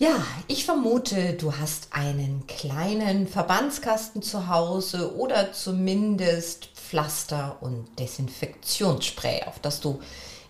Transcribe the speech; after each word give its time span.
Ja, 0.00 0.24
ich 0.48 0.64
vermute, 0.64 1.34
du 1.34 1.58
hast 1.58 1.88
einen 1.90 2.46
kleinen 2.46 3.28
Verbandskasten 3.28 4.22
zu 4.22 4.48
Hause 4.48 5.14
oder 5.14 5.52
zumindest 5.52 6.70
Pflaster 6.74 7.58
und 7.60 7.86
Desinfektionsspray, 7.98 9.42
auf 9.44 9.58
das 9.58 9.82
du 9.82 10.00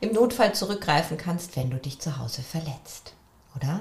im 0.00 0.12
Notfall 0.12 0.54
zurückgreifen 0.54 1.16
kannst, 1.16 1.56
wenn 1.56 1.68
du 1.68 1.78
dich 1.78 1.98
zu 1.98 2.16
Hause 2.16 2.42
verletzt, 2.42 3.14
oder? 3.56 3.80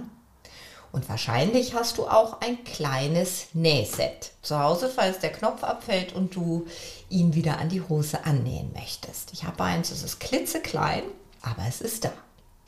Und 0.92 1.08
wahrscheinlich 1.08 1.76
hast 1.76 2.00
du 2.00 2.08
auch 2.08 2.42
ein 2.42 2.64
kleines 2.64 3.50
Nähset 3.54 4.32
zu 4.42 4.58
Hause, 4.58 4.90
falls 4.90 5.20
der 5.20 5.32
Knopf 5.32 5.64
abfällt 5.64 6.16
und 6.16 6.34
du 6.34 6.66
ihn 7.12 7.36
wieder 7.36 7.60
an 7.60 7.70
die 7.70 7.84
Hose 7.84 8.26
annähen 8.26 8.74
möchtest. 8.74 9.34
Ich 9.34 9.44
habe 9.44 9.64
eins, 9.64 9.92
es 9.92 10.02
ist 10.02 10.20
klitzeklein, 10.20 11.04
aber 11.44 11.62
es 11.68 11.80
ist 11.80 12.06
da. 12.06 12.12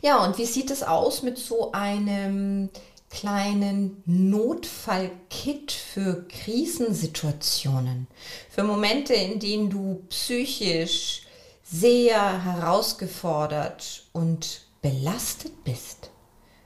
Ja, 0.04 0.24
und 0.24 0.38
wie 0.40 0.46
sieht 0.46 0.72
es 0.72 0.82
aus 0.82 1.22
mit 1.22 1.38
so 1.38 1.74
einem 1.74 2.70
kleinen 3.12 4.02
Notfallkit 4.06 5.72
für 5.72 6.26
Krisensituationen, 6.28 8.08
für 8.50 8.64
Momente, 8.64 9.14
in 9.14 9.40
denen 9.40 9.70
du 9.70 10.04
psychisch 10.10 11.24
sehr 11.64 12.44
herausgefordert 12.44 14.08
und 14.14 14.62
belastet 14.82 15.64
bist. 15.64 16.10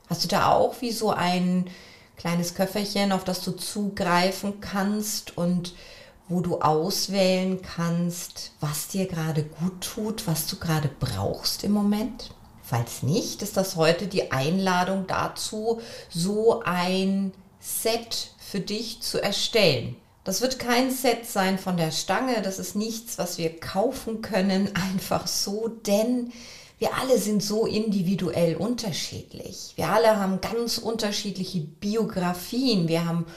Hast 0.07 0.23
du 0.23 0.27
da 0.27 0.51
auch 0.51 0.81
wie 0.81 0.91
so 0.91 1.09
ein 1.09 1.69
kleines 2.16 2.55
Köfferchen, 2.55 3.11
auf 3.11 3.23
das 3.23 3.43
du 3.43 3.51
zugreifen 3.51 4.61
kannst 4.61 5.38
und 5.38 5.73
wo 6.27 6.41
du 6.41 6.59
auswählen 6.59 7.61
kannst, 7.61 8.53
was 8.59 8.88
dir 8.88 9.07
gerade 9.07 9.43
gut 9.43 9.81
tut, 9.81 10.27
was 10.27 10.47
du 10.47 10.57
gerade 10.57 10.89
brauchst 10.99 11.63
im 11.63 11.71
Moment? 11.71 12.31
Falls 12.67 13.03
nicht, 13.03 13.44
ist 13.44 13.58
das 13.58 13.75
heute 13.75 14.08
die 14.08 14.31
Einladung 14.31 15.05
dazu, 15.05 15.81
so 16.09 16.63
ein 16.63 17.31
Set 17.59 18.31
für 18.39 18.59
dich 18.59 19.02
zu 19.02 19.22
erstellen. 19.22 19.95
Das 20.23 20.41
wird 20.41 20.57
kein 20.57 20.89
Set 20.89 21.27
sein 21.27 21.59
von 21.59 21.77
der 21.77 21.91
Stange, 21.91 22.41
das 22.41 22.57
ist 22.57 22.75
nichts, 22.75 23.19
was 23.19 23.38
wir 23.38 23.59
kaufen 23.59 24.23
können, 24.23 24.72
einfach 24.91 25.27
so, 25.27 25.67
denn 25.67 26.33
wir 26.80 26.95
alle 26.95 27.19
sind 27.19 27.44
so 27.44 27.67
individuell 27.67 28.55
unterschiedlich. 28.55 29.73
Wir 29.75 29.89
alle 29.89 30.19
haben 30.19 30.41
ganz 30.41 30.79
unterschiedliche 30.79 31.59
Biografien, 31.59 32.88
wir 32.88 33.05
haben 33.05 33.27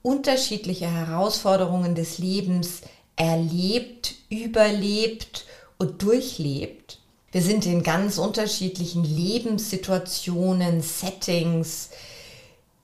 unterschiedliche 0.00 0.90
Herausforderungen 0.90 1.94
des 1.94 2.16
Lebens 2.16 2.80
erlebt, 3.16 4.14
überlebt 4.30 5.44
und 5.76 6.02
durchlebt. 6.02 6.97
Wir 7.30 7.42
sind 7.42 7.66
in 7.66 7.82
ganz 7.82 8.16
unterschiedlichen 8.16 9.04
Lebenssituationen, 9.04 10.80
Settings. 10.80 11.90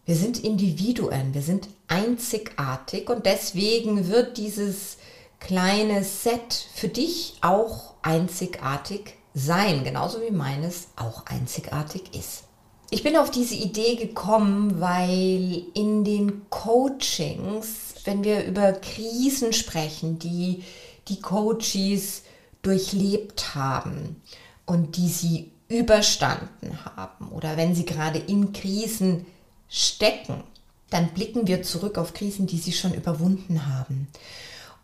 Wir 0.05 0.17
sind 0.17 0.45
Individuen, 0.45 1.33
wir 1.33 1.41
sind 1.41 1.69
einzigartig 1.89 3.09
und 3.09 3.25
deswegen 3.25 4.09
wird 4.09 4.37
dieses 4.37 4.99
kleine 5.41 6.05
Set 6.05 6.67
für 6.75 6.89
dich 6.89 7.39
auch 7.41 7.95
einzigartig 8.03 9.15
sein, 9.33 9.83
genauso 9.83 10.21
wie 10.21 10.31
meines 10.31 10.89
auch 10.97 11.25
einzigartig 11.25 12.15
ist. 12.15 12.43
Ich 12.91 13.03
bin 13.03 13.17
auf 13.17 13.31
diese 13.31 13.55
Idee 13.55 13.97
gekommen, 13.97 14.79
weil 14.79 15.65
in 15.73 16.05
den 16.05 16.51
Coachings, 16.51 17.95
wenn 18.05 18.23
wir 18.25 18.45
über 18.45 18.73
Krisen 18.73 19.55
sprechen, 19.55 20.19
die 20.19 20.65
die 21.09 21.21
Coaches 21.21 22.24
durchlebt 22.65 23.55
haben 23.55 24.21
und 24.67 24.97
die 24.97 25.09
sie 25.09 25.53
überstanden 25.69 26.79
haben 26.85 27.29
oder 27.31 27.57
wenn 27.57 27.75
sie 27.75 27.85
gerade 27.85 28.19
in 28.19 28.53
Krisen 28.53 29.27
stecken, 29.69 30.43
dann 30.91 31.09
blicken 31.09 31.47
wir 31.47 31.63
zurück 31.63 31.99
auf 31.99 32.15
Krisen, 32.15 32.47
die 32.47 32.59
sie 32.59 32.73
schon 32.73 32.95
überwunden 32.95 33.67
haben. 33.67 34.09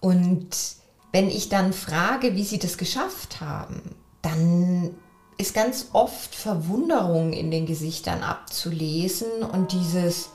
Und 0.00 0.48
wenn 1.12 1.28
ich 1.28 1.48
dann 1.48 1.72
frage, 1.72 2.34
wie 2.34 2.44
sie 2.44 2.58
das 2.58 2.78
geschafft 2.78 3.40
haben, 3.40 3.94
dann 4.22 4.94
ist 5.38 5.54
ganz 5.54 5.88
oft 5.92 6.34
Verwunderung 6.34 7.32
in 7.32 7.50
den 7.50 7.66
Gesichtern 7.66 8.22
abzulesen 8.22 9.42
und 9.42 9.72
dieses, 9.72 10.30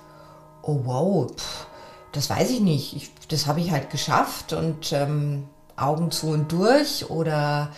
oh 0.61 0.81
wow, 0.83 1.31
pff, 1.31 1.67
das 2.11 2.29
weiß 2.29 2.49
ich 2.51 2.61
nicht, 2.61 2.95
ich, 2.95 3.11
das 3.27 3.45
habe 3.45 3.59
ich 3.59 3.71
halt 3.71 3.89
geschafft 3.89 4.53
und 4.53 4.91
ähm, 4.93 5.47
Augen 5.77 6.11
zu 6.11 6.27
und 6.27 6.51
durch 6.51 7.09
oder 7.09 7.69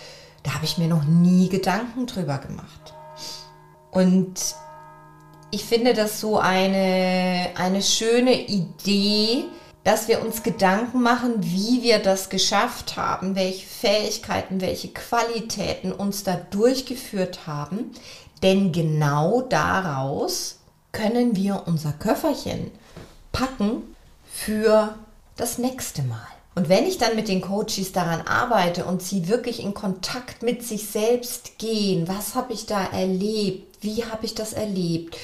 da 0.44 0.54
habe 0.54 0.66
ich 0.66 0.78
mir 0.78 0.88
noch 0.88 1.04
nie 1.04 1.50
Gedanken 1.50 2.08
drüber 2.08 2.38
gemacht. 2.38 2.94
Und 3.92 4.36
ich 5.52 5.64
finde 5.66 5.94
das 5.94 6.20
so 6.20 6.38
eine, 6.38 7.50
eine 7.56 7.82
schöne 7.82 8.48
Idee, 8.48 9.46
dass 9.84 10.08
wir 10.08 10.22
uns 10.22 10.44
Gedanken 10.44 11.02
machen, 11.02 11.36
wie 11.40 11.82
wir 11.82 12.00
das 12.00 12.30
geschafft 12.30 12.98
haben, 12.98 13.36
welche 13.36 13.66
Fähigkeiten, 13.66 14.60
welche 14.60 14.90
Qualitäten 14.90 15.94
uns 15.94 16.24
da 16.24 16.36
durchgeführt 16.36 17.48
haben. 17.48 17.92
Denn 18.44 18.72
genau 18.72 19.42
daraus 19.42 20.60
können 20.92 21.36
wir 21.36 21.64
unser 21.66 21.94
Köfferchen 21.94 22.72
packen 23.32 23.96
für 24.30 24.96
das 25.38 25.58
nächste 25.58 26.04
Mal. 26.04 26.37
Und 26.58 26.70
wenn 26.70 26.88
ich 26.88 26.98
dann 26.98 27.16
mit 27.16 27.28
den 27.28 27.42
Coaches 27.42 27.92
daran 27.92 28.22
arbeite 28.22 28.86
und 28.86 29.04
sie 29.04 29.28
wirklich 29.28 29.62
in 29.62 29.76
Kontakt 29.76 30.42
mit 30.42 30.64
sich 30.64 30.88
selbst 30.88 31.60
gehen, 31.60 32.08
was 32.08 32.34
habe 32.34 32.52
ich 32.52 32.66
da 32.66 32.84
erlebt? 32.84 33.78
Wie 33.82 34.04
habe 34.06 34.26
ich 34.26 34.34
das 34.34 34.54
erlebt? 34.54 35.16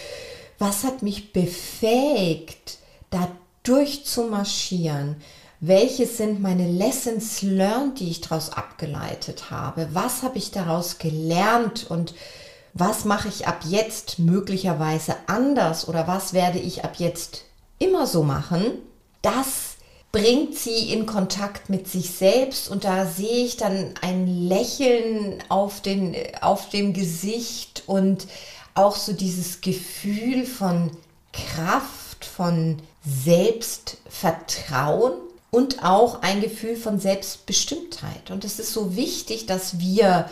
Was 0.60 0.84
hat 0.84 1.02
mich 1.02 1.34
befähigt, 1.34 2.78
da 3.10 3.32
durchzumarschieren? 3.64 5.16
Welche 5.60 6.06
sind 6.06 6.40
meine 6.40 6.70
Lessons 6.70 7.42
learned, 7.42 8.00
die 8.00 8.12
ich 8.12 8.22
daraus 8.22 8.52
abgeleitet 8.52 9.50
habe? 9.50 9.88
Was 9.92 10.22
habe 10.22 10.38
ich 10.38 10.52
daraus 10.52 11.00
gelernt 11.00 11.90
und 11.90 12.14
was 12.76 13.06
mache 13.06 13.30
ich 13.30 13.48
ab 13.48 13.62
jetzt 13.68 14.20
möglicherweise 14.20 15.16
anders 15.26 15.88
oder 15.88 16.08
was 16.08 16.34
werde 16.34 16.60
ich 16.60 16.84
ab 16.84 16.98
jetzt 17.00 17.46
immer 17.80 18.06
so 18.06 18.22
machen? 18.22 18.66
Das 19.24 19.73
bringt 20.14 20.56
sie 20.56 20.94
in 20.94 21.06
Kontakt 21.08 21.70
mit 21.70 21.90
sich 21.90 22.12
selbst 22.12 22.70
und 22.70 22.86
da 22.86 23.08
sehe 23.08 23.46
ich 23.46 23.58
dann 23.58 23.96
ein 24.02 24.28
Lächeln 24.28 25.44
auf, 25.50 25.82
den, 25.82 26.16
auf 26.40 26.70
dem 26.70 26.94
Gesicht 26.94 27.84
und 27.88 28.28
auch 28.76 28.96
so 28.96 29.12
dieses 29.12 29.60
Gefühl 29.62 30.46
von 30.46 30.92
Kraft, 31.34 32.26
von 32.26 32.78
Selbstvertrauen 33.04 35.14
und 35.50 35.84
auch 35.84 36.22
ein 36.22 36.42
Gefühl 36.42 36.76
von 36.76 37.00
Selbstbestimmtheit. 37.00 38.30
Und 38.30 38.46
es 38.46 38.60
ist 38.60 38.72
so 38.72 38.96
wichtig, 38.96 39.48
dass 39.48 39.80
wir 39.80 40.30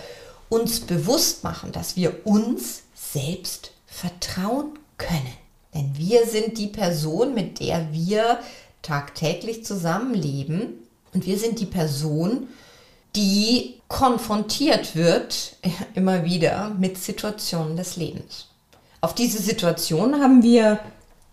uns 0.48 0.82
bewusst 0.82 1.44
machen, 1.44 1.72
dass 1.72 1.96
wir 1.96 2.28
uns 2.28 2.84
selbst 2.94 3.72
vertrauen 3.88 4.78
können. 5.00 5.34
Denn 5.74 5.98
wir 5.98 6.28
sind 6.28 6.58
die 6.58 6.68
Person, 6.68 7.34
mit 7.34 7.60
der 7.60 7.92
wir 7.92 8.40
tagtäglich 8.82 9.66
zusammenleben 9.66 10.88
und 11.14 11.26
wir 11.26 11.38
sind 11.38 11.60
die 11.60 11.66
Person, 11.66 12.48
die 13.16 13.82
konfrontiert 13.88 14.96
wird 14.96 15.58
immer 15.96 16.24
wieder 16.24 16.70
mit 16.78 16.98
Situationen 16.98 17.76
des 17.76 17.98
Lebens. 17.98 18.48
Auf 19.02 19.16
diese 19.16 19.42
Situation 19.42 20.22
haben 20.22 20.44
wir 20.44 20.80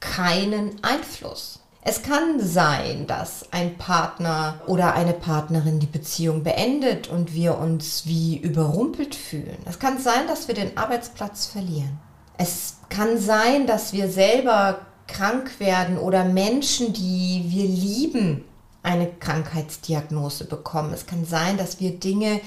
keinen 0.01 0.83
Einfluss. 0.83 1.61
Es 1.83 2.03
kann 2.03 2.41
sein, 2.41 3.07
dass 3.07 3.51
ein 3.53 3.79
Partner 3.79 4.61
oder 4.67 4.95
eine 4.95 5.13
Partnerin 5.15 5.79
die 5.79 5.87
Beziehung 5.87 6.43
beendet 6.43 7.09
und 7.09 7.35
wir 7.35 7.57
uns 7.57 8.05
wie 8.05 8.37
überrumpelt 8.37 9.15
fühlen. 9.15 9.59
Es 9.65 9.79
kann 9.79 9.99
sein, 9.99 10.27
dass 10.27 10.49
wir 10.49 10.55
den 10.55 10.77
Arbeitsplatz 10.77 11.47
verlieren. 11.47 11.99
Es 12.37 12.77
kann 12.89 13.19
sein, 13.19 13.67
dass 13.67 13.93
wir 13.93 14.09
selber 14.11 14.81
krank 15.09 15.59
werden 15.59 15.99
oder 15.99 16.25
Menschen, 16.25 16.93
die 16.93 17.45
wir 17.49 17.65
lieben, 17.65 18.45
eine 18.83 19.09
Krankheitsdiagnose 19.09 20.45
bekommen. 20.45 20.93
Es 20.93 21.07
kann 21.07 21.25
sein, 21.25 21.57
dass 21.59 21.81
wir 21.81 21.99
Dinge 21.99 22.41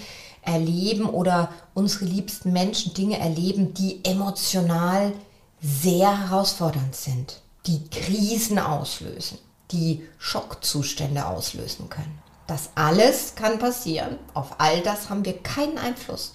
erleben 0.43 1.05
oder 1.05 1.49
unsere 1.73 2.05
liebsten 2.05 2.53
Menschen 2.53 2.93
Dinge 2.93 3.19
erleben, 3.19 3.73
die 3.73 4.03
emotional 4.05 5.13
sehr 5.61 6.29
herausfordernd 6.29 6.95
sind, 6.95 7.41
die 7.67 7.87
Krisen 7.89 8.57
auslösen, 8.57 9.37
die 9.71 10.03
Schockzustände 10.17 11.25
auslösen 11.25 11.89
können. 11.89 12.19
Das 12.47 12.69
alles 12.75 13.35
kann 13.35 13.59
passieren. 13.59 14.17
Auf 14.33 14.59
all 14.59 14.81
das 14.81 15.09
haben 15.09 15.23
wir 15.23 15.37
keinen 15.37 15.77
Einfluss. 15.77 16.33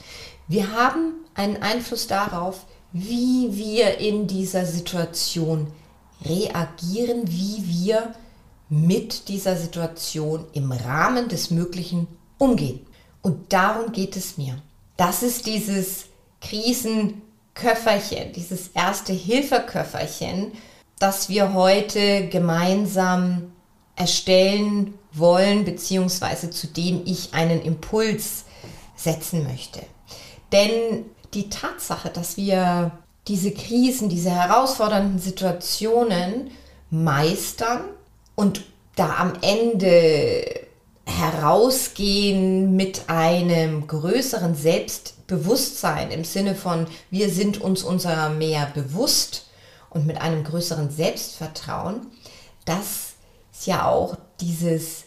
Wir 0.48 0.72
haben 0.72 1.14
einen 1.34 1.60
Einfluss 1.60 2.06
darauf, 2.06 2.64
wie 2.92 3.48
wir 3.52 3.98
in 3.98 4.26
dieser 4.26 4.64
Situation 4.64 5.72
reagieren, 6.28 7.22
wie 7.26 7.62
wir 7.66 8.14
mit 8.68 9.28
dieser 9.28 9.56
Situation 9.56 10.44
im 10.52 10.72
Rahmen 10.72 11.28
des 11.28 11.50
Möglichen 11.50 12.08
umgehen. 12.38 12.80
Und 13.22 13.52
darum 13.52 13.92
geht 13.92 14.16
es 14.16 14.36
mir. 14.36 14.60
Das 14.96 15.22
ist 15.22 15.46
dieses 15.46 16.06
Krisenköfferchen, 16.40 18.32
dieses 18.32 18.68
erste 18.68 19.12
Hilfeköfferchen, 19.12 20.52
das 20.98 21.28
wir 21.28 21.54
heute 21.54 22.28
gemeinsam 22.28 23.52
erstellen 23.94 24.94
wollen, 25.12 25.64
beziehungsweise 25.64 26.50
zu 26.50 26.66
dem 26.66 27.02
ich 27.04 27.34
einen 27.34 27.62
Impuls 27.62 28.44
setzen 28.94 29.44
möchte. 29.44 29.82
Denn 30.52 31.04
die 31.34 31.48
Tatsache, 31.48 32.10
dass 32.10 32.36
wir 32.36 32.92
diese 33.28 33.50
Krisen, 33.52 34.08
diese 34.08 34.30
herausfordernden 34.30 35.18
Situationen 35.18 36.50
meistern 36.90 37.80
und 38.34 38.62
da 38.94 39.16
am 39.16 39.32
Ende 39.42 40.66
herausgehen 41.04 42.76
mit 42.76 43.08
einem 43.08 43.86
größeren 43.86 44.54
Selbstbewusstsein 44.54 46.10
im 46.10 46.24
Sinne 46.24 46.54
von 46.54 46.86
wir 47.10 47.30
sind 47.30 47.60
uns 47.60 47.82
unserer 47.82 48.30
mehr 48.30 48.66
bewusst 48.74 49.46
und 49.90 50.06
mit 50.06 50.20
einem 50.20 50.44
größeren 50.44 50.90
Selbstvertrauen, 50.90 52.06
das 52.64 53.14
ist 53.52 53.66
ja 53.66 53.86
auch 53.86 54.16
dieses 54.40 55.04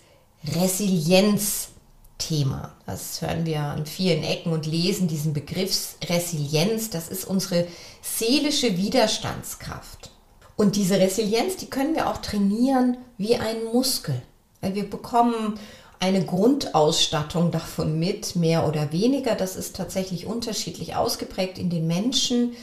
Resilienzthema. 2.19 2.71
Das 2.85 3.21
hören 3.21 3.45
wir 3.45 3.59
an 3.59 3.85
vielen 3.85 4.23
Ecken 4.23 4.51
und 4.51 4.65
lesen 4.65 5.07
diesen 5.07 5.33
Begriff 5.33 5.95
Resilienz. 6.07 6.89
Das 6.89 7.09
ist 7.09 7.25
unsere 7.25 7.67
seelische 8.01 8.77
Widerstandskraft. 8.77 10.11
Und 10.55 10.75
diese 10.75 10.99
Resilienz, 10.99 11.55
die 11.55 11.67
können 11.67 11.95
wir 11.95 12.09
auch 12.09 12.17
trainieren 12.17 12.97
wie 13.17 13.35
ein 13.35 13.63
Muskel. 13.71 14.21
Weil 14.61 14.75
wir 14.75 14.89
bekommen 14.89 15.57
eine 15.99 16.25
Grundausstattung 16.25 17.51
davon 17.51 17.97
mit, 17.97 18.35
mehr 18.35 18.67
oder 18.67 18.91
weniger. 18.91 19.35
Das 19.35 19.55
ist 19.55 19.75
tatsächlich 19.75 20.25
unterschiedlich 20.25 20.95
ausgeprägt 20.95 21.57
in 21.57 21.69
den 21.69 21.87
Menschen. 21.87 22.53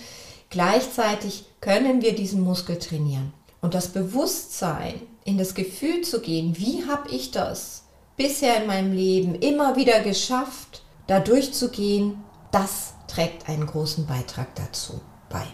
Gleichzeitig 0.51 1.45
können 1.61 2.03
wir 2.03 2.15
diesen 2.15 2.43
Muskel 2.43 2.79
trainieren. 2.79 3.33
Und 3.63 3.75
das 3.75 3.89
Bewusstsein, 3.89 4.95
in 5.25 5.39
das 5.39 5.55
Gefühl 5.55 6.03
zu 6.03 6.21
gehen, 6.21 6.57
wie 6.57 6.87
habe 6.87 7.11
ich 7.11 7.31
das 7.31 7.86
bisher 8.17 8.63
in 8.63 8.67
meinem 8.67 8.93
Leben 8.93 9.35
immer 9.35 9.77
wieder 9.77 10.01
geschafft, 10.01 10.83
da 11.07 11.21
durchzugehen, 11.21 12.23
das 12.51 12.95
trägt 13.09 13.49
einen 13.49 13.67
großen 13.67 14.07
Beitrag 14.07 14.55
dazu 14.55 15.01
bei. 15.29 15.45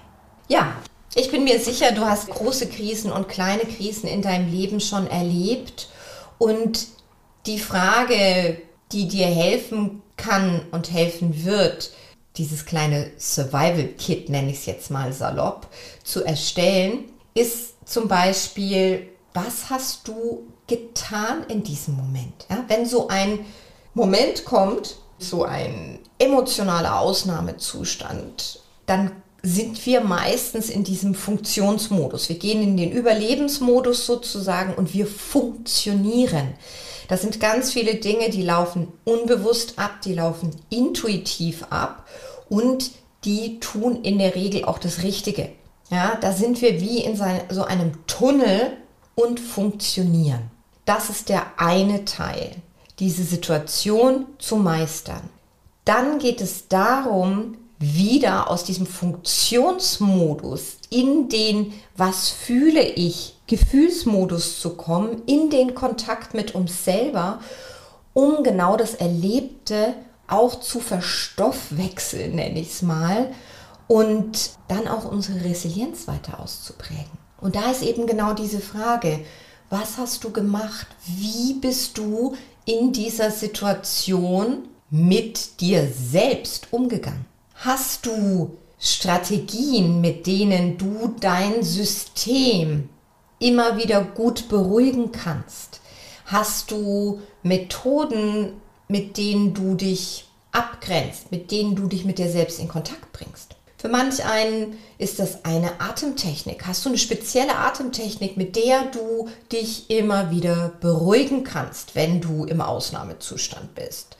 Ja, 0.49 0.75
ich 1.15 1.31
bin 1.31 1.45
mir 1.45 1.59
sicher, 1.59 1.93
du 1.93 2.03
hast 2.03 2.31
große 2.31 2.69
Krisen 2.69 3.13
und 3.13 3.29
kleine 3.29 3.65
Krisen 3.65 4.09
in 4.09 4.23
deinem 4.23 4.51
Leben 4.51 4.81
schon 4.81 5.07
erlebt 5.07 5.89
und 6.39 6.87
die 7.47 7.59
Frage, 7.59 8.59
die 8.93 9.09
dir 9.09 9.27
helfen 9.27 10.03
kann 10.17 10.63
und 10.71 10.93
helfen 10.93 11.45
wird, 11.45 11.91
dieses 12.37 12.65
kleine 12.65 13.11
Survival 13.19 13.89
Kit, 13.99 14.29
nenne 14.29 14.51
ich 14.51 14.59
es 14.59 14.67
jetzt 14.67 14.91
mal 14.91 15.13
salopp, 15.13 15.69
zu 16.03 16.25
erstellen, 16.25 17.05
ist 17.35 17.75
zum 17.87 18.09
Beispiel, 18.09 19.09
was 19.35 19.71
hast 19.71 20.09
du 20.09 20.47
getan 20.67 21.45
in 21.49 21.63
diesem 21.63 21.97
Moment? 21.97 22.47
Ja, 22.51 22.65
wenn 22.69 22.87
so 22.87 23.09
ein 23.09 23.41
Moment 23.95 24.45
kommt, 24.45 24.97
so 25.19 25.45
ein 25.45 25.99
emotionaler 26.19 27.01
Ausnahmezustand, 27.01 28.61
dann 28.87 29.13
sind 29.43 29.85
wir 29.87 30.01
meistens 30.03 30.71
in 30.71 30.85
diesem 30.85 31.15
Funktionsmodus. 31.15 32.29
Wir 32.29 32.39
gehen 32.39 32.63
in 32.63 32.77
den 32.77 32.93
Überlebensmodus 32.93 34.07
sozusagen 34.07 34.75
und 34.75 34.95
wir 34.95 35.07
funktionieren. 35.07 36.55
Das 37.09 37.23
sind 37.23 37.41
ganz 37.41 37.73
viele 37.73 37.97
Dinge, 37.97 38.31
die 38.31 38.43
laufen 38.43 38.89
unbewusst 39.05 39.79
ab, 39.79 40.01
die 40.05 40.15
laufen 40.15 40.51
intuitiv 40.71 41.65
ab 41.71 42.07
und 42.49 42.93
die 43.25 43.59
tun 43.61 44.03
in 44.03 44.19
der 44.19 44.35
Regel 44.35 44.65
auch 44.65 44.79
das 44.79 45.03
Richtige. 45.03 45.51
Ja, 45.91 46.17
da 46.21 46.33
sind 46.33 46.63
wir 46.63 46.81
wie 46.81 46.99
in 46.99 47.17
so 47.17 47.65
einem 47.65 48.07
Tunnel 48.07 48.77
und 49.15 49.41
funktionieren. 49.41 50.51
Das 50.85 51.11
ist 51.11 51.29
der 51.29 51.45
eine 51.59 52.05
Teil, 52.05 52.57
diese 52.99 53.25
Situation 53.25 54.27
zu 54.39 54.57
meistern. 54.57 55.29
Dann 55.85 56.19
geht 56.19 56.41
es 56.41 56.69
darum, 56.69 57.57
wieder 57.79 58.49
aus 58.49 58.63
diesem 58.63 58.87
Funktionsmodus 58.87 60.77
in 60.91 61.29
den 61.29 61.73
Was 61.97 62.29
fühle 62.29 62.83
ich 62.83 63.37
Gefühlsmodus 63.49 64.61
zu 64.61 64.77
kommen, 64.77 65.23
in 65.27 65.51
den 65.51 65.75
Kontakt 65.75 66.33
mit 66.33 66.55
uns 66.55 66.85
selber, 66.85 67.41
um 68.15 68.45
genau 68.45 68.77
das 68.77 68.95
Erlebte 68.95 69.95
auch 70.29 70.61
zu 70.61 70.79
verstoffwechseln, 70.79 72.37
nenne 72.37 72.61
ich 72.61 72.71
es 72.71 72.83
mal, 72.83 73.33
und 73.89 74.53
dann 74.69 74.87
auch 74.87 75.05
unsere 75.05 75.45
Resilienz 75.45 76.07
weiter 76.07 76.41
auszuprägen. 76.41 77.22
Und 77.43 77.57
da 77.57 77.71
ist 77.73 77.83
eben 77.83 78.07
genau 78.07 78.33
diese 78.35 78.61
Frage, 78.61 79.25
was 79.69 79.99
hast 79.99 80.23
du 80.25 80.31
gemacht? 80.31 80.87
Wie 81.07 81.55
bist 81.55 81.99
du 81.99 82.37
in 82.65 82.93
dieser 82.93 83.31
Situation 83.31 84.69
mit 84.91 85.61
dir 85.61 85.91
selbst 85.93 86.69
umgegangen? 86.71 87.25
Hast 87.57 88.07
du 88.07 88.57
Strategien, 88.79 90.01
mit 90.01 90.27
denen 90.27 90.79
du 90.79 91.15
dein 91.21 91.65
System 91.65 92.89
immer 93.41 93.77
wieder 93.77 94.03
gut 94.03 94.49
beruhigen 94.49 95.11
kannst? 95.11 95.81
Hast 96.27 96.71
du 96.71 97.21
Methoden, 97.43 98.53
mit 98.87 99.17
denen 99.17 99.53
du 99.53 99.75
dich 99.75 100.27
abgrenzt, 100.53 101.33
mit 101.33 101.51
denen 101.51 101.75
du 101.75 101.89
dich 101.89 102.05
mit 102.05 102.19
dir 102.19 102.29
selbst 102.29 102.61
in 102.61 102.69
Kontakt 102.69 103.13
bringst? 103.13 103.57
Für 103.83 103.89
manch 103.89 104.25
einen 104.25 104.79
ist 104.99 105.19
das 105.19 105.45
eine 105.45 105.81
Atemtechnik. 105.81 106.69
Hast 106.69 106.85
du 106.85 106.91
eine 106.91 106.99
spezielle 106.99 107.57
Atemtechnik, 107.57 108.37
mit 108.37 108.55
der 108.55 108.85
du 108.85 109.29
dich 109.51 109.91
immer 109.91 110.31
wieder 110.31 110.69
beruhigen 110.79 111.43
kannst, 111.43 111.97
wenn 111.97 112.21
du 112.21 112.45
im 112.45 112.61
Ausnahmezustand 112.61 113.75
bist? 113.75 114.17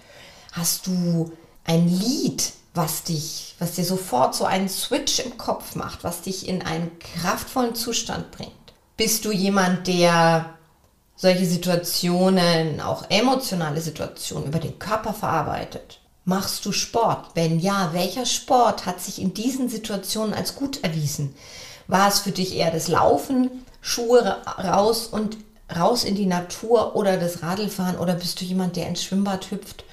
Hast 0.51 0.89
du 0.89 1.31
ein 1.63 1.87
Lied, 1.87 2.55
was 2.75 3.05
dich, 3.05 3.55
was 3.61 3.77
dir 3.77 3.85
sofort 3.85 4.35
so 4.35 4.47
einen 4.47 4.69
Switch 4.69 5.21
im 5.21 5.39
Kopf 5.39 5.77
macht, 5.77 6.03
was 6.03 6.23
dich 6.23 6.49
in 6.49 6.63
einen 6.63 6.99
kraftvollen 6.99 7.77
Zustand 7.77 8.33
bringt? 8.33 8.51
Bist 8.97 9.25
du 9.25 9.31
jemand, 9.31 9.87
der 9.87 10.57
solche 11.15 11.47
Situationen, 11.47 12.81
auch 12.81 13.09
emotionale 13.11 13.81
Situationen 13.81 14.49
über 14.49 14.59
den 14.59 14.81
Körper 14.81 15.15
verarbeitet? 15.15 16.02
Machst 16.25 16.65
du 16.65 16.73
Sport? 16.73 17.31
Wenn 17.35 17.59
ja, 17.59 17.91
welcher 17.93 18.27
Sport 18.27 18.87
hat 18.87 19.01
sich 19.01 19.21
in 19.21 19.35
diesen 19.35 19.69
Situationen 19.69 20.35
als 20.35 20.55
gut 20.55 20.85
erwiesen? 20.85 21.35
War 21.89 22.09
es 22.09 22.21
für 22.21 22.31
dich 22.31 22.55
eher 22.57 22.71
das 22.71 22.87
Laufen, 22.89 23.51
Schuhe 23.81 24.37
raus 24.47 25.09
und 25.09 25.37
raus 25.75 26.05
in 26.05 26.15
die 26.15 26.27
Natur 26.27 26.95
oder 26.95 27.17
das 27.17 27.43
Radlfahren 27.43 27.99
oder 27.99 28.15
bist 28.15 28.41
du 28.41 28.45
jemand, 28.45 28.77
der 28.77 28.87
ins 28.87 29.03
Schwimmbad 29.03 29.51
hüpft 29.51 29.85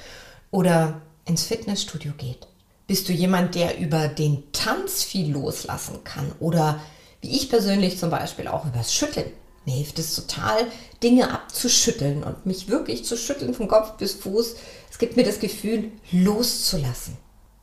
oder 0.51 1.01
ins 1.25 1.43
Fitnessstudio 1.43 2.11
geht? 2.17 2.47
Bist 2.85 3.09
du 3.09 3.13
jemand, 3.13 3.55
der 3.55 3.79
über 3.79 4.07
den 4.07 4.51
Tanz 4.51 5.03
viel 5.03 5.31
loslassen 5.31 6.03
kann? 6.03 6.31
Oder 6.39 6.79
wie 7.21 7.35
ich 7.35 7.49
persönlich 7.49 7.97
zum 7.97 8.09
Beispiel 8.09 8.47
auch 8.47 8.65
übers 8.65 8.93
Schütteln. 8.93 9.31
Mir 9.65 9.75
hilft 9.75 9.99
es 9.99 10.15
total, 10.15 10.65
Dinge 11.03 11.31
abzuschütteln 11.31 12.23
und 12.23 12.45
mich 12.45 12.69
wirklich 12.69 13.05
zu 13.05 13.17
schütteln 13.17 13.53
von 13.53 13.67
Kopf 13.67 13.97
bis 13.97 14.13
Fuß. 14.13 14.55
Gibt 14.99 15.17
mir 15.17 15.23
das 15.23 15.39
Gefühl, 15.39 15.91
loszulassen. 16.11 17.17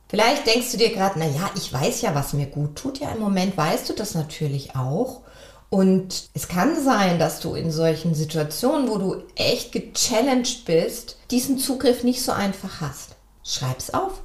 Vielleicht 0.09 0.47
denkst 0.47 0.71
du 0.71 0.77
dir 0.77 0.89
gerade, 0.89 1.19
naja, 1.19 1.49
ich 1.55 1.71
weiß 1.71 2.01
ja, 2.01 2.15
was 2.15 2.33
mir 2.33 2.47
gut 2.47 2.75
tut. 2.75 2.99
Ja, 2.99 3.11
im 3.11 3.19
Moment 3.19 3.55
weißt 3.55 3.87
du 3.89 3.93
das 3.93 4.15
natürlich 4.15 4.75
auch. 4.75 5.21
Und 5.69 6.29
es 6.33 6.47
kann 6.47 6.81
sein, 6.81 7.19
dass 7.19 7.39
du 7.39 7.53
in 7.53 7.71
solchen 7.71 8.15
Situationen, 8.15 8.89
wo 8.89 8.97
du 8.97 9.23
echt 9.35 9.71
gechallenged 9.71 10.65
bist, 10.65 11.17
diesen 11.29 11.59
Zugriff 11.59 12.03
nicht 12.03 12.23
so 12.23 12.31
einfach 12.31 12.81
hast. 12.81 13.15
Schreib's 13.43 13.93
auf. 13.93 14.23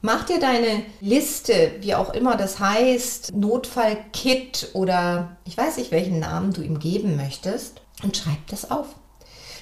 Mach 0.00 0.24
dir 0.24 0.38
deine 0.38 0.84
Liste, 1.00 1.72
wie 1.80 1.94
auch 1.94 2.14
immer 2.14 2.36
das 2.36 2.60
heißt, 2.60 3.34
Notfallkit 3.34 4.70
oder 4.72 5.36
ich 5.44 5.56
weiß 5.56 5.78
nicht, 5.78 5.90
welchen 5.90 6.20
Namen 6.20 6.52
du 6.52 6.62
ihm 6.62 6.78
geben 6.78 7.16
möchtest 7.16 7.80
und 8.02 8.16
schreib 8.16 8.46
das 8.48 8.70
auf. 8.70 8.86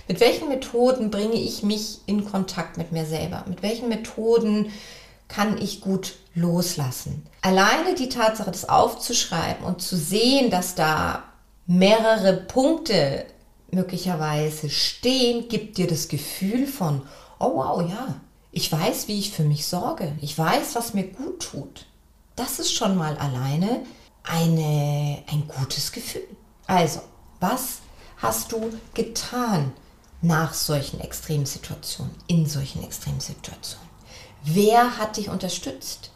Mit 0.09 0.21
welchen 0.21 0.49
Methoden 0.49 1.11
bringe 1.11 1.35
ich 1.35 1.63
mich 1.63 1.99
in 2.07 2.25
Kontakt 2.25 2.77
mit 2.77 2.93
mir 2.93 3.07
selber? 3.07 3.45
Mit 3.47 3.63
welchen 3.63 3.89
Methoden 3.89 4.73
kann 5.29 5.61
ich 5.61 5.81
gut 5.81 6.15
loslassen? 6.35 7.27
Alleine 7.41 7.95
die 7.95 8.09
Tatsache, 8.09 8.51
das 8.51 8.69
aufzuschreiben 8.69 9.65
und 9.65 9.81
zu 9.81 9.97
sehen, 9.97 10.51
dass 10.51 10.75
da 10.75 11.23
mehrere 11.67 12.35
Punkte 12.35 13.25
möglicherweise 13.71 14.69
stehen, 14.69 15.49
gibt 15.49 15.79
dir 15.79 15.87
das 15.87 16.09
Gefühl 16.09 16.67
von, 16.67 17.03
oh 17.39 17.53
wow, 17.55 17.89
ja, 17.89 18.17
ich 18.51 18.71
weiß, 18.71 19.09
wie 19.09 19.19
ich 19.19 19.33
für 19.33 19.45
mich 19.45 19.67
sorge. 19.67 20.13
Ich 20.21 20.37
weiß, 20.37 20.75
was 20.75 20.93
mir 20.93 21.05
gut 21.05 21.41
tut. 21.41 21.87
Das 22.37 22.59
ist 22.59 22.73
schon 22.73 22.97
mal 22.97 23.17
alleine 23.17 23.81
eine, 24.25 25.23
ein 25.31 25.49
gutes 25.49 25.93
Gefühl. 25.93 26.27
Also, 26.67 27.01
was 27.41 27.79
hast 28.19 28.53
du 28.53 28.71
getan 28.95 29.73
nach 30.23 30.55
solchen 30.55 31.00
Extremsituationen, 31.00 32.14
in 32.29 32.47
solchen 32.47 32.83
Extremsituationen? 32.83 33.88
Wer 34.45 34.99
hat 34.99 35.17
dich 35.17 35.29
unterstützt? 35.29 36.11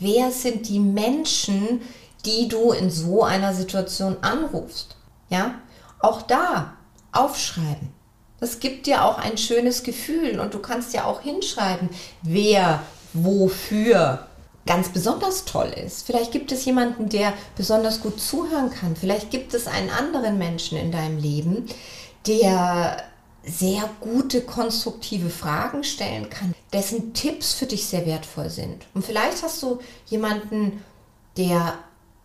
Wer 0.00 0.30
sind 0.30 0.68
die 0.68 0.80
Menschen, 0.80 1.82
die 2.24 2.48
du 2.48 2.72
in 2.72 2.90
so 2.90 3.24
einer 3.24 3.52
Situation 3.54 4.16
anrufst? 4.22 4.96
Ja, 5.28 5.56
auch 6.00 6.22
da 6.22 6.74
aufschreiben. 7.12 7.92
Das 8.40 8.60
gibt 8.60 8.86
dir 8.86 9.04
auch 9.04 9.18
ein 9.18 9.36
schönes 9.36 9.82
Gefühl 9.82 10.38
und 10.38 10.54
du 10.54 10.60
kannst 10.60 10.94
ja 10.94 11.04
auch 11.04 11.20
hinschreiben, 11.20 11.90
wer 12.22 12.82
wofür 13.12 14.28
ganz 14.66 14.90
besonders 14.90 15.44
toll 15.44 15.72
ist. 15.84 16.06
Vielleicht 16.06 16.30
gibt 16.30 16.52
es 16.52 16.64
jemanden, 16.64 17.08
der 17.08 17.32
besonders 17.56 18.00
gut 18.00 18.20
zuhören 18.20 18.70
kann. 18.70 18.94
Vielleicht 18.94 19.30
gibt 19.30 19.54
es 19.54 19.66
einen 19.66 19.90
anderen 19.90 20.38
Menschen 20.38 20.78
in 20.78 20.92
deinem 20.92 21.18
Leben, 21.18 21.66
der 22.26 23.02
sehr 23.44 23.88
gute, 24.00 24.42
konstruktive 24.42 25.30
Fragen 25.30 25.84
stellen 25.84 26.28
kann, 26.28 26.54
dessen 26.72 27.14
Tipps 27.14 27.54
für 27.54 27.66
dich 27.66 27.86
sehr 27.86 28.06
wertvoll 28.06 28.50
sind. 28.50 28.86
Und 28.94 29.04
vielleicht 29.04 29.42
hast 29.42 29.62
du 29.62 29.78
jemanden, 30.06 30.82
der 31.36 31.74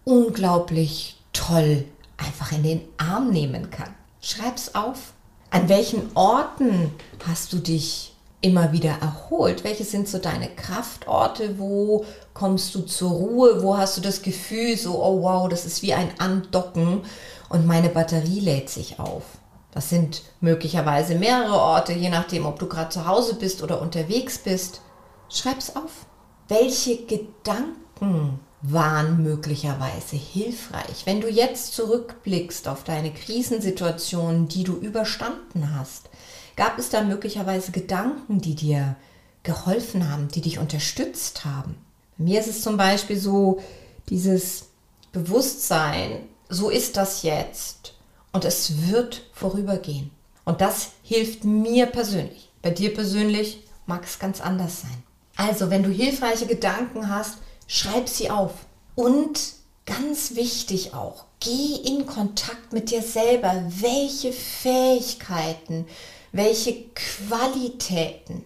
unglaublich 0.04 1.18
toll 1.32 1.86
einfach 2.18 2.52
in 2.52 2.64
den 2.64 2.82
Arm 2.98 3.30
nehmen 3.32 3.70
kann. 3.70 3.94
Schreib's 4.22 4.76
auf. 4.76 5.14
An 5.50 5.70
welchen 5.70 6.10
Orten 6.16 6.92
hast 7.28 7.54
du 7.54 7.58
dich 7.60 8.14
immer 8.42 8.72
wieder 8.72 8.98
erholt? 9.02 9.64
Welche 9.64 9.84
sind 9.84 10.08
so 10.08 10.18
deine 10.18 10.50
Kraftorte? 10.50 11.60
Wo 11.60 12.06
kommst 12.34 12.74
du 12.76 12.82
zur 12.82 13.12
Ruhe? 13.12 13.64
Wo 13.64 13.78
hast 13.78 13.98
du 13.98 14.02
das 14.02 14.22
Gefühl, 14.22 14.78
so, 14.78 15.02
oh 15.02 15.22
wow, 15.22 15.48
das 15.48 15.66
ist 15.66 15.82
wie 15.82 15.94
ein 15.94 16.10
Andocken 16.20 17.02
und 17.50 17.66
meine 17.66 17.90
Batterie 17.90 18.40
lädt 18.40 18.70
sich 18.70 19.00
auf? 19.00 19.24
Das 19.74 19.90
sind 19.90 20.22
möglicherweise 20.40 21.16
mehrere 21.16 21.58
Orte, 21.60 21.94
je 21.94 22.10
nachdem, 22.10 22.46
ob 22.46 22.60
du 22.60 22.68
gerade 22.68 22.90
zu 22.90 23.08
Hause 23.08 23.36
bist 23.36 23.64
oder 23.64 23.82
unterwegs 23.82 24.38
bist. 24.38 24.82
Schreib's 25.30 25.76
auf. 25.76 26.06
Welche 26.48 27.06
Gedanken 27.06 28.40
waren 28.62 29.24
möglicherweise 29.24 30.16
hilfreich. 30.16 31.06
Wenn 31.06 31.22
du 31.22 31.30
jetzt 31.30 31.74
zurückblickst 31.74 32.68
auf 32.68 32.84
deine 32.84 33.12
Krisensituationen, 33.12 34.48
die 34.48 34.64
du 34.64 34.74
überstanden 34.74 35.76
hast, 35.76 36.10
gab 36.56 36.78
es 36.78 36.90
da 36.90 37.02
möglicherweise 37.02 37.72
Gedanken, 37.72 38.40
die 38.42 38.56
dir 38.56 38.96
geholfen 39.42 40.10
haben, 40.10 40.30
die 40.30 40.42
dich 40.42 40.60
unterstützt 40.60 41.46
haben. 41.46 41.76
Bei 42.18 42.26
mir 42.26 42.40
ist 42.40 42.48
es 42.48 42.62
zum 42.62 42.78
Beispiel 42.78 43.18
so, 43.18 43.62
dieses 44.10 44.68
Bewusstsein, 45.12 46.20
so 46.48 46.70
ist 46.70 46.96
das 46.96 47.24
jetzt 47.24 47.93
und 48.34 48.44
es 48.44 48.90
wird 48.90 49.22
vorübergehen. 49.32 50.12
Und 50.44 50.60
das 50.60 50.92
hilft 51.04 51.46
mir 51.46 51.86
persönlich. 51.86 52.50
Bei 52.62 52.72
dir 52.72 52.94
persönlich 52.94 53.64
mag 53.86 54.04
es 54.04 54.20
ganz 54.20 54.42
anders 54.42 54.82
sein. 54.82 55.04
Also, 55.36 55.70
wenn 55.70 55.84
du 55.84 55.90
hilfreiche 55.90 56.46
Gedanken 56.46 57.10
hast, 57.10 57.38
schreib 57.68 58.10
sie 58.10 58.30
auf. 58.30 58.52
Und 58.96 59.40
ganz 59.86 60.36
wichtig 60.36 60.94
auch, 60.94 61.26
geh 61.40 61.76
in 61.76 62.06
Kontakt 62.06 62.74
mit 62.74 62.92
dir 62.92 63.02
selber. 63.02 63.64
Welche 63.68 64.32
Fähigkeiten, 64.32 65.86
welche 66.32 66.86
Qualitäten, 66.94 68.44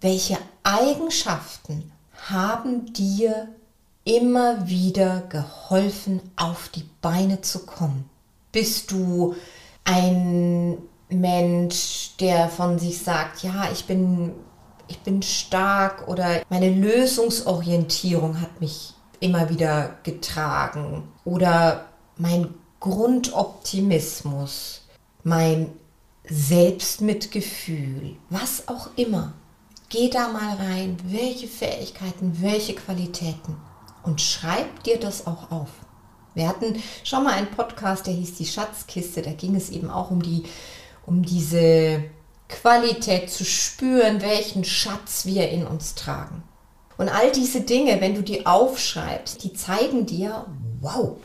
welche 0.00 0.38
Eigenschaften 0.62 1.92
haben 2.28 2.92
dir 2.92 3.48
immer 4.04 4.68
wieder 4.68 5.22
geholfen, 5.28 6.20
auf 6.36 6.68
die 6.68 6.88
Beine 7.00 7.40
zu 7.40 7.60
kommen? 7.60 8.08
Bist 8.54 8.90
du 8.90 9.34
ein 9.84 10.78
Mensch, 11.10 12.12
der 12.18 12.48
von 12.48 12.78
sich 12.78 13.02
sagt, 13.02 13.42
ja, 13.42 13.68
ich 13.70 13.84
bin 13.84 14.32
ich 14.88 14.98
bin 15.00 15.22
stark 15.22 16.08
oder 16.08 16.42
meine 16.48 16.70
Lösungsorientierung 16.70 18.40
hat 18.40 18.60
mich 18.60 18.94
immer 19.20 19.48
wieder 19.48 19.96
getragen 20.02 21.08
oder 21.24 21.86
mein 22.16 22.54
Grundoptimismus, 22.80 24.82
mein 25.22 25.68
Selbstmitgefühl, 26.28 28.16
was 28.28 28.68
auch 28.68 28.90
immer. 28.96 29.32
Geh 29.88 30.10
da 30.10 30.28
mal 30.28 30.56
rein, 30.56 30.98
welche 31.04 31.46
Fähigkeiten, 31.46 32.38
welche 32.40 32.74
Qualitäten 32.74 33.56
und 34.02 34.20
schreib 34.20 34.82
dir 34.84 35.00
das 35.00 35.26
auch 35.26 35.50
auf. 35.50 35.70
Wir 36.34 36.48
hatten 36.48 36.82
schon 37.04 37.24
mal 37.24 37.34
einen 37.34 37.50
Podcast, 37.50 38.06
der 38.06 38.14
hieß 38.14 38.36
die 38.36 38.46
Schatzkiste, 38.46 39.22
da 39.22 39.32
ging 39.32 39.54
es 39.54 39.70
eben 39.70 39.90
auch 39.90 40.10
um 40.10 40.22
die 40.22 40.44
um 41.06 41.22
diese 41.22 42.04
Qualität 42.48 43.30
zu 43.30 43.44
spüren, 43.44 44.22
welchen 44.22 44.64
Schatz 44.64 45.26
wir 45.26 45.48
in 45.50 45.66
uns 45.66 45.94
tragen. 45.94 46.42
Und 46.96 47.08
all 47.08 47.32
diese 47.32 47.62
Dinge, 47.62 48.00
wenn 48.00 48.14
du 48.14 48.22
die 48.22 48.46
aufschreibst, 48.46 49.42
die 49.42 49.52
zeigen 49.52 50.06
dir, 50.06 50.46
wow, 50.80 51.16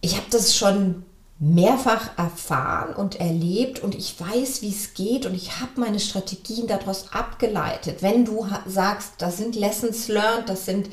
ich 0.00 0.16
habe 0.16 0.26
das 0.30 0.56
schon 0.56 1.04
mehrfach 1.38 2.16
erfahren 2.16 2.94
und 2.94 3.20
erlebt 3.20 3.80
und 3.82 3.94
ich 3.94 4.18
weiß, 4.18 4.62
wie 4.62 4.70
es 4.70 4.94
geht 4.94 5.26
und 5.26 5.34
ich 5.34 5.60
habe 5.60 5.72
meine 5.80 6.00
Strategien 6.00 6.66
daraus 6.66 7.12
abgeleitet. 7.12 8.02
Wenn 8.02 8.24
du 8.24 8.46
sagst, 8.66 9.14
das 9.18 9.36
sind 9.36 9.54
Lessons 9.54 10.08
learned, 10.08 10.48
das 10.48 10.64
sind 10.64 10.88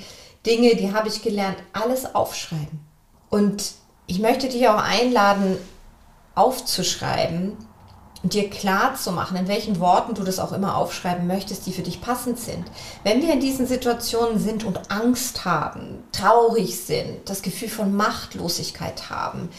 Dinge, 0.45 0.75
die 0.75 0.91
habe 0.91 1.07
ich 1.07 1.21
gelernt, 1.21 1.57
alles 1.71 2.13
aufschreiben. 2.13 2.92
Und 3.33 3.71
ich 4.05 4.19
möchte 4.19 4.47
dich 4.47 4.67
auch 4.67 4.77
einladen, 4.77 5.57
aufzuschreiben, 6.35 7.57
und 8.21 8.35
dir 8.35 8.47
klar 8.47 8.93
zu 8.95 9.11
machen, 9.11 9.35
in 9.35 9.47
welchen 9.47 9.79
Worten 9.79 10.13
du 10.13 10.21
das 10.23 10.37
auch 10.37 10.51
immer 10.51 10.77
aufschreiben 10.77 11.25
möchtest, 11.25 11.65
die 11.65 11.73
für 11.73 11.81
dich 11.81 11.99
passend 11.99 12.39
sind. 12.39 12.63
Wenn 13.03 13.23
wir 13.23 13.33
in 13.33 13.39
diesen 13.39 13.65
Situationen 13.65 14.37
sind 14.37 14.63
und 14.63 14.91
Angst 14.91 15.45
haben, 15.45 16.03
traurig 16.11 16.79
sind, 16.79 17.27
das 17.27 17.41
Gefühl 17.41 17.69
von 17.69 17.95
Machtlosigkeit 17.95 19.09
haben, 19.09 19.49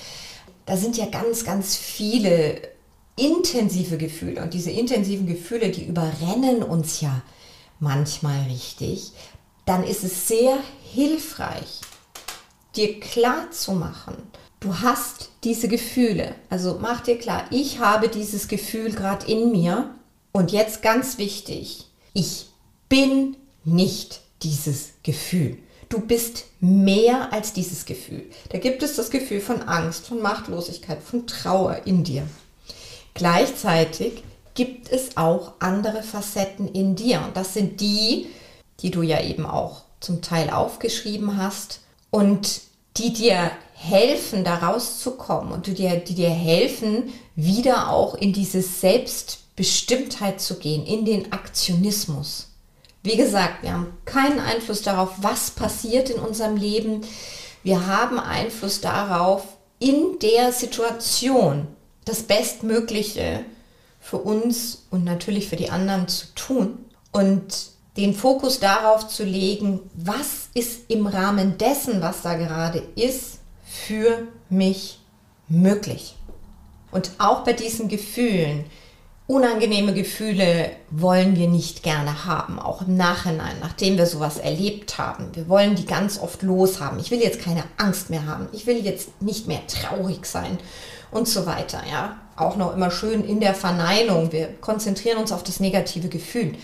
da 0.66 0.76
sind 0.76 0.97
ja 0.97 1.07
ganz, 1.07 1.45
ganz 1.45 1.75
viele 1.75 2.62
intensive 3.16 3.99
Gefühle 3.99 4.40
und 4.40 4.54
diese 4.54 4.71
intensiven 4.71 5.26
Gefühle, 5.26 5.71
die 5.71 5.85
überrennen 5.85 6.62
uns 6.62 7.00
ja 7.00 7.23
manchmal 7.81 8.40
richtig, 8.49 9.11
dann 9.66 9.83
ist 9.83 10.04
es 10.04 10.28
sehr 10.28 10.57
hilfreich, 10.93 11.81
dir 12.76 13.00
klar 13.00 13.50
zu 13.50 13.73
machen, 13.73 14.16
du 14.61 14.81
hast 14.81 15.31
diese 15.45 15.69
Gefühle. 15.69 16.35
Also 16.50 16.78
mach 16.81 17.00
dir 17.00 17.19
klar, 17.19 17.45
ich 17.50 17.78
habe 17.78 18.09
dieses 18.09 18.49
Gefühl 18.49 18.93
gerade 18.93 19.26
in 19.31 19.52
mir. 19.52 19.95
Und 20.33 20.50
jetzt 20.50 20.83
ganz 20.83 21.19
wichtig, 21.19 21.87
ich 22.12 22.47
bin 22.88 23.37
nicht 23.64 24.21
dieses 24.43 24.95
Gefühl. 25.02 25.59
Du 25.88 26.00
bist 26.00 26.47
mehr 26.61 27.33
als 27.33 27.52
dieses 27.52 27.85
Gefühl. 27.85 28.25
Da 28.49 28.59
gibt 28.59 28.83
es 28.83 28.97
das 28.97 29.11
Gefühl 29.11 29.40
von 29.40 29.62
Angst, 29.62 30.07
von 30.07 30.21
Machtlosigkeit, 30.21 31.02
von 31.02 31.26
Trauer 31.26 31.83
in 31.85 32.02
dir. 32.02 32.26
Gleichzeitig 33.12 34.25
gibt 34.54 34.90
es 34.90 35.16
auch 35.16 35.52
andere 35.61 36.02
Facetten 36.02 36.69
in 36.69 36.97
dir. 36.97 37.23
Und 37.25 37.37
das 37.37 37.54
sind 37.54 37.81
die, 37.81 38.26
die 38.81 38.90
du 38.90 39.02
ja 39.02 39.23
eben 39.23 39.47
auch 39.47 39.83
zum 40.00 40.21
Teil 40.21 40.50
aufgeschrieben 40.50 41.37
hast 41.37 41.81
und 42.14 42.61
die 42.97 43.12
dir 43.12 43.50
helfen, 43.73 44.44
da 44.44 44.59
rauszukommen 44.59 45.52
und 45.52 45.66
die 45.66 45.75
dir, 45.75 45.97
die 45.97 46.14
dir 46.14 46.30
helfen, 46.30 47.12
wieder 47.35 47.90
auch 47.90 48.14
in 48.14 48.33
diese 48.33 48.62
Selbstbestimmtheit 48.62 50.40
zu 50.40 50.61
gehen, 50.61 50.87
in 50.87 51.04
den 51.04 51.33
Aktionismus. 51.33 52.52
Wie 53.02 53.16
gesagt, 53.16 53.64
wir 53.64 53.73
haben 53.73 53.99
keinen 54.04 54.38
Einfluss 54.38 54.83
darauf, 54.83 55.11
was 55.23 55.50
passiert 55.50 56.09
in 56.09 56.21
unserem 56.21 56.56
Leben. 56.56 57.00
Wir 57.64 57.88
haben 57.88 58.21
Einfluss 58.21 58.80
darauf, 58.80 59.42
in 59.80 60.21
der 60.23 60.52
Situation 60.52 61.66
das 62.04 62.23
Bestmögliche 62.23 63.44
für 64.00 64.18
uns 64.18 64.87
und 64.92 65.02
natürlich 65.02 65.49
für 65.49 65.56
die 65.56 65.71
anderen 65.71 66.06
zu 66.06 66.26
tun 66.37 66.78
und 67.11 67.74
den 67.97 68.15
Fokus 68.15 68.59
darauf 68.61 69.09
zu 69.09 69.25
legen, 69.25 69.81
was 69.95 70.49
ist 70.55 70.91
im 70.91 71.07
Rahmen 71.07 71.59
dessen, 71.59 72.03
was 72.03 72.23
da 72.23 72.35
gerade 72.35 72.83
ist, 72.97 73.39
für 73.65 74.27
mich 74.51 75.01
möglich. 75.49 76.17
Und 76.91 77.11
auch 77.19 77.45
bei 77.45 77.53
diesen 77.53 77.89
Gefühlen, 77.89 78.65
unangenehme 79.27 79.95
Gefühle 79.95 80.71
wollen 80.91 81.37
wir 81.37 81.49
nicht 81.49 81.83
gerne 81.83 82.25
haben, 82.25 82.59
auch 82.59 82.83
im 82.83 82.97
Nachhinein, 82.97 83.57
nachdem 83.61 83.97
wir 83.97 84.07
sowas 84.07 84.39
erlebt 84.39 84.99
haben. 84.99 85.35
Wir 85.35 85.49
wollen 85.49 85.77
die 85.77 85.87
ganz 85.87 86.19
oft 86.19 86.43
loshaben. 86.43 86.99
Ich 86.99 87.11
will 87.11 87.21
jetzt 87.21 87.41
keine 87.41 87.65
Angst 87.79 88.11
mehr 88.11 88.27
haben. 88.27 88.49
Ich 88.53 88.67
will 88.67 88.85
jetzt 88.85 89.23
nicht 89.23 89.49
mehr 89.49 89.67
traurig 89.67 90.27
sein 90.27 90.59
und 91.11 91.29
so 91.29 91.47
weiter, 91.47 91.83
ja. 91.91 92.17
auch 92.37 92.57
noch 92.57 92.75
immer 92.75 92.91
schön 92.91 93.25
in 93.25 93.41
der 93.41 93.55
Verneinung. 93.55 94.33
Wir 94.33 94.49
konzentrieren 94.61 95.19
uns 95.19 95.33
auf 95.33 95.45
das 95.45 95.61
negative 95.61 96.09
Gefühl. 96.09 96.57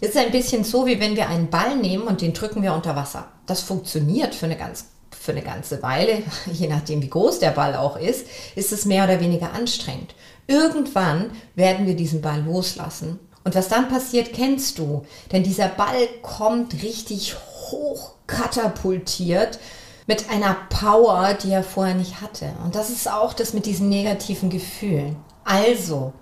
Es 0.00 0.10
ist 0.10 0.18
ein 0.18 0.30
bisschen 0.30 0.62
so, 0.62 0.86
wie 0.86 1.00
wenn 1.00 1.16
wir 1.16 1.28
einen 1.28 1.48
Ball 1.48 1.76
nehmen 1.76 2.04
und 2.04 2.20
den 2.20 2.34
drücken 2.34 2.62
wir 2.62 2.74
unter 2.74 2.96
Wasser. 2.96 3.28
Das 3.46 3.62
funktioniert 3.62 4.34
für 4.34 4.46
eine 4.46 4.56
ganz 4.56 4.86
für 5.18 5.32
eine 5.32 5.42
ganze 5.42 5.82
Weile, 5.82 6.22
je 6.52 6.68
nachdem 6.68 7.02
wie 7.02 7.10
groß 7.10 7.40
der 7.40 7.50
Ball 7.50 7.74
auch 7.74 7.96
ist, 7.96 8.26
ist 8.54 8.72
es 8.72 8.84
mehr 8.84 9.04
oder 9.04 9.18
weniger 9.18 9.52
anstrengend. 9.52 10.14
Irgendwann 10.46 11.32
werden 11.56 11.86
wir 11.86 11.96
diesen 11.96 12.20
Ball 12.20 12.42
loslassen. 12.44 13.18
Und 13.42 13.54
was 13.54 13.68
dann 13.68 13.88
passiert, 13.88 14.32
kennst 14.32 14.78
du. 14.78 15.04
Denn 15.32 15.42
dieser 15.42 15.68
Ball 15.68 16.08
kommt 16.22 16.82
richtig 16.82 17.34
hoch 17.70 18.12
katapultiert 18.26 19.58
mit 20.06 20.30
einer 20.30 20.56
Power, 20.68 21.34
die 21.34 21.50
er 21.50 21.64
vorher 21.64 21.94
nicht 21.94 22.20
hatte. 22.20 22.52
Und 22.64 22.74
das 22.74 22.90
ist 22.90 23.10
auch 23.10 23.32
das 23.32 23.52
mit 23.52 23.66
diesen 23.66 23.88
negativen 23.88 24.50
Gefühlen. 24.50 25.16
Also 25.44 26.12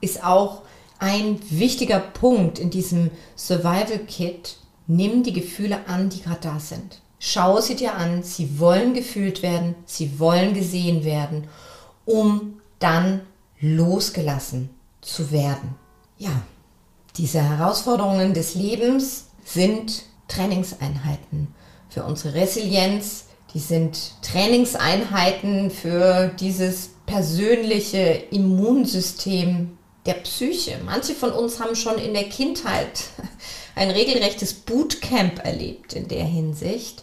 ist 0.00 0.24
auch 0.24 0.62
ein 0.98 1.38
wichtiger 1.50 1.98
Punkt 2.00 2.58
in 2.58 2.70
diesem 2.70 3.10
Survival 3.36 3.98
Kit, 4.06 4.56
nimm 4.86 5.22
die 5.22 5.32
Gefühle 5.32 5.86
an, 5.88 6.08
die 6.08 6.22
gerade 6.22 6.40
da 6.40 6.60
sind. 6.60 7.00
Schau 7.18 7.60
sie 7.60 7.76
dir 7.76 7.94
an, 7.94 8.22
sie 8.22 8.58
wollen 8.58 8.94
gefühlt 8.94 9.42
werden, 9.42 9.74
sie 9.84 10.18
wollen 10.18 10.54
gesehen 10.54 11.04
werden, 11.04 11.48
um 12.04 12.60
dann 12.78 13.22
losgelassen 13.60 14.70
zu 15.00 15.30
werden. 15.30 15.74
Ja, 16.18 16.42
diese 17.16 17.40
Herausforderungen 17.40 18.34
des 18.34 18.54
Lebens 18.54 19.30
sind 19.44 20.04
Trainingseinheiten 20.28 21.48
für 21.88 22.04
unsere 22.04 22.34
Resilienz, 22.34 23.24
die 23.54 23.60
sind 23.60 24.12
Trainingseinheiten 24.22 25.70
für 25.70 26.28
dieses 26.28 26.90
persönliche 27.06 28.00
Immunsystem 28.30 29.78
der 30.06 30.14
Psyche. 30.14 30.78
Manche 30.84 31.14
von 31.14 31.32
uns 31.32 31.60
haben 31.60 31.76
schon 31.76 31.98
in 31.98 32.14
der 32.14 32.28
Kindheit 32.28 33.04
ein 33.74 33.90
regelrechtes 33.90 34.54
Bootcamp 34.54 35.44
erlebt 35.44 35.92
in 35.92 36.08
der 36.08 36.24
Hinsicht 36.24 37.02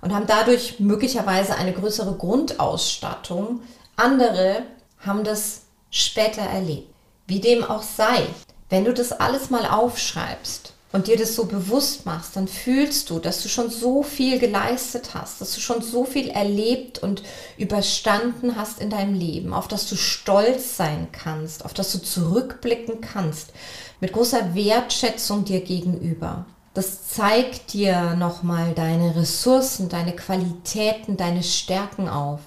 und 0.00 0.14
haben 0.14 0.26
dadurch 0.26 0.80
möglicherweise 0.80 1.54
eine 1.56 1.72
größere 1.72 2.14
Grundausstattung. 2.16 3.60
Andere 3.96 4.62
haben 4.98 5.24
das 5.24 5.62
später 5.90 6.42
erlebt. 6.42 6.88
Wie 7.26 7.40
dem 7.40 7.64
auch 7.64 7.82
sei, 7.82 8.26
wenn 8.68 8.84
du 8.84 8.92
das 8.92 9.12
alles 9.12 9.50
mal 9.50 9.66
aufschreibst 9.66 10.74
und 10.92 11.06
dir 11.06 11.16
das 11.16 11.36
so 11.36 11.44
bewusst 11.44 12.04
machst, 12.04 12.34
dann 12.34 12.48
fühlst 12.48 13.10
du, 13.10 13.20
dass 13.20 13.42
du 13.42 13.48
schon 13.48 13.70
so 13.70 14.02
viel 14.02 14.38
geleistet 14.38 15.10
hast, 15.14 15.40
dass 15.40 15.54
du 15.54 15.60
schon 15.60 15.82
so 15.82 16.04
viel 16.04 16.28
erlebt 16.28 16.98
und 16.98 17.22
überstanden 17.56 18.56
hast 18.56 18.80
in 18.80 18.90
deinem 18.90 19.14
Leben, 19.14 19.54
auf 19.54 19.68
das 19.68 19.88
du 19.88 19.96
stolz 19.96 20.76
sein 20.76 21.08
kannst, 21.12 21.64
auf 21.64 21.74
das 21.74 21.92
du 21.92 21.98
zurückblicken 21.98 23.00
kannst, 23.00 23.52
mit 24.00 24.12
großer 24.12 24.54
Wertschätzung 24.54 25.44
dir 25.44 25.60
gegenüber. 25.60 26.46
Das 26.74 27.08
zeigt 27.08 27.72
dir 27.72 28.14
nochmal 28.14 28.74
deine 28.74 29.14
Ressourcen, 29.14 29.88
deine 29.88 30.14
Qualitäten, 30.14 31.16
deine 31.16 31.42
Stärken 31.42 32.08
auf. 32.08 32.40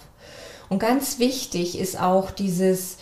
Und 0.69 0.79
ganz 0.79 1.19
wichtig 1.19 1.77
ist 1.77 1.99
auch 1.99 2.31
dieses 2.31 2.97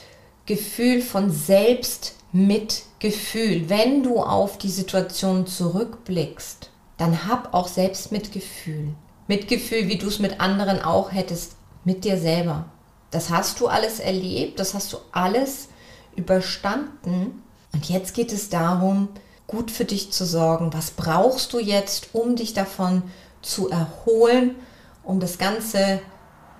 Gefühl 0.45 1.01
von 1.01 1.31
Selbstmitgefühl. 1.31 2.90
Wenn 3.03 4.03
du 4.03 4.19
auf 4.19 4.59
die 4.59 4.69
Situation 4.69 5.47
zurückblickst, 5.47 6.69
dann 6.97 7.27
hab 7.27 7.53
auch 7.53 7.67
Selbstmitgefühl. 7.67 8.93
Mitgefühl, 9.27 9.87
wie 9.87 9.97
du 9.97 10.07
es 10.07 10.19
mit 10.19 10.39
anderen 10.39 10.83
auch 10.83 11.11
hättest, 11.11 11.55
mit 11.83 12.03
dir 12.03 12.17
selber. 12.17 12.65
Das 13.09 13.31
hast 13.31 13.59
du 13.59 13.67
alles 13.67 13.99
erlebt, 13.99 14.59
das 14.59 14.75
hast 14.75 14.93
du 14.93 14.97
alles 15.11 15.69
überstanden. 16.15 17.41
Und 17.73 17.89
jetzt 17.89 18.13
geht 18.13 18.31
es 18.31 18.49
darum, 18.49 19.09
gut 19.47 19.71
für 19.71 19.85
dich 19.85 20.11
zu 20.11 20.23
sorgen? 20.23 20.71
Was 20.73 20.91
brauchst 20.91 21.53
du 21.53 21.59
jetzt, 21.59 22.09
um 22.13 22.35
dich 22.35 22.53
davon 22.53 23.01
zu 23.41 23.69
erholen, 23.69 24.55
um 25.03 25.19
das 25.19 25.39
Ganze 25.39 26.01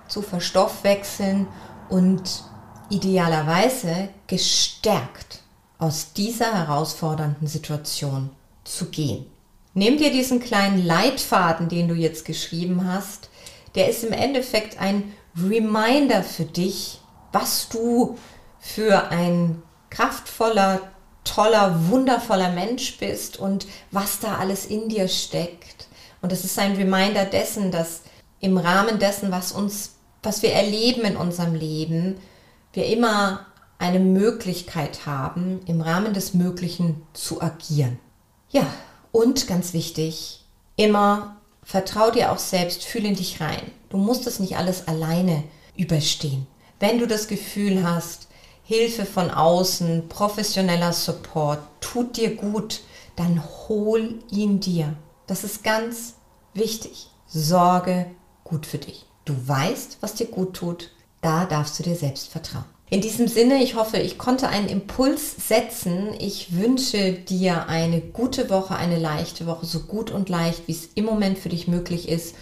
zu 0.08 0.22
verstoffwechseln 0.22 1.46
und 1.88 2.42
idealerweise 2.90 4.08
gestärkt 4.26 5.41
aus 5.82 6.12
dieser 6.12 6.54
herausfordernden 6.54 7.48
Situation 7.48 8.30
zu 8.62 8.86
gehen? 8.86 9.26
Nimm 9.74 9.98
dir 9.98 10.12
diesen 10.12 10.38
kleinen 10.38 10.84
Leitfaden, 10.84 11.68
den 11.68 11.88
du 11.88 11.94
jetzt 11.94 12.24
geschrieben 12.24 12.86
hast. 12.86 13.30
Der 13.74 13.88
ist 13.88 14.04
im 14.04 14.12
Endeffekt 14.12 14.78
ein 14.78 15.12
Reminder 15.36 16.22
für 16.22 16.44
dich, 16.44 17.00
was 17.32 17.68
du 17.68 18.16
für 18.60 19.10
ein 19.10 19.60
kraftvoller, 19.90 20.80
toller, 21.24 21.88
wundervoller 21.88 22.50
Mensch 22.50 22.98
bist 22.98 23.38
und 23.38 23.66
was 23.90 24.20
da 24.20 24.36
alles 24.36 24.66
in 24.66 24.88
dir 24.88 25.08
steckt. 25.08 25.88
Und 26.20 26.30
es 26.30 26.44
ist 26.44 26.58
ein 26.60 26.76
Reminder 26.76 27.24
dessen, 27.24 27.72
dass 27.72 28.02
im 28.38 28.56
Rahmen 28.56 29.00
dessen, 29.00 29.32
was 29.32 29.50
uns, 29.50 29.96
was 30.22 30.42
wir 30.42 30.52
erleben 30.52 31.02
in 31.02 31.16
unserem 31.16 31.54
Leben, 31.54 32.20
wir 32.72 32.86
immer 32.86 33.46
eine 33.82 33.98
Möglichkeit 33.98 35.06
haben, 35.06 35.60
im 35.66 35.80
Rahmen 35.80 36.14
des 36.14 36.34
Möglichen 36.34 37.02
zu 37.14 37.42
agieren. 37.42 37.98
Ja, 38.48 38.64
und 39.10 39.48
ganz 39.48 39.72
wichtig, 39.72 40.44
immer 40.76 41.36
vertrau 41.64 42.12
dir 42.12 42.30
auch 42.30 42.38
selbst, 42.38 42.84
fühle 42.84 43.08
in 43.08 43.16
dich 43.16 43.40
rein. 43.40 43.72
Du 43.88 43.96
musst 43.96 44.28
es 44.28 44.38
nicht 44.38 44.56
alles 44.56 44.86
alleine 44.86 45.42
überstehen. 45.76 46.46
Wenn 46.78 47.00
du 47.00 47.08
das 47.08 47.26
Gefühl 47.26 47.82
hast, 47.82 48.28
Hilfe 48.62 49.04
von 49.04 49.32
außen, 49.32 50.08
professioneller 50.08 50.92
Support 50.92 51.58
tut 51.80 52.16
dir 52.16 52.36
gut, 52.36 52.82
dann 53.16 53.42
hol 53.68 54.20
ihn 54.30 54.60
dir. 54.60 54.94
Das 55.26 55.42
ist 55.42 55.64
ganz 55.64 56.14
wichtig. 56.54 57.08
Sorge 57.26 58.06
gut 58.44 58.64
für 58.64 58.78
dich. 58.78 59.06
Du 59.24 59.34
weißt, 59.48 59.98
was 60.00 60.14
dir 60.14 60.26
gut 60.26 60.54
tut. 60.54 60.92
Da 61.20 61.46
darfst 61.46 61.80
du 61.80 61.82
dir 61.82 61.96
selbst 61.96 62.28
vertrauen. 62.28 62.71
In 62.92 63.00
diesem 63.00 63.26
Sinne, 63.26 63.62
ich 63.62 63.74
hoffe, 63.74 63.96
ich 63.96 64.18
konnte 64.18 64.50
einen 64.50 64.68
Impuls 64.68 65.48
setzen. 65.48 66.08
Ich 66.18 66.54
wünsche 66.58 67.14
dir 67.14 67.66
eine 67.66 68.02
gute 68.02 68.50
Woche, 68.50 68.76
eine 68.76 68.98
leichte 68.98 69.46
Woche, 69.46 69.64
so 69.64 69.80
gut 69.80 70.10
und 70.10 70.28
leicht, 70.28 70.68
wie 70.68 70.72
es 70.72 70.90
im 70.94 71.06
Moment 71.06 71.38
für 71.38 71.48
dich 71.48 71.68
möglich 71.68 72.06
ist. 72.06 72.34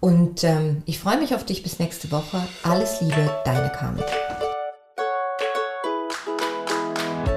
Und 0.00 0.42
ähm, 0.42 0.82
ich 0.86 0.98
freue 0.98 1.18
mich 1.18 1.36
auf 1.36 1.44
dich 1.46 1.62
bis 1.62 1.78
nächste 1.78 2.10
Woche. 2.10 2.42
Alles 2.64 3.00
Liebe, 3.00 3.30
deine 3.44 3.70
Carmen. 3.70 4.02